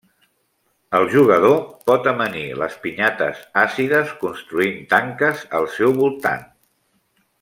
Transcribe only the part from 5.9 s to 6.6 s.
voltant.